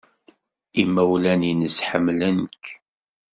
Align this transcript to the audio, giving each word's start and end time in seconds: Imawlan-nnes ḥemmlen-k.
Imawlan-nnes 0.81 1.77
ḥemmlen-k. 1.89 2.65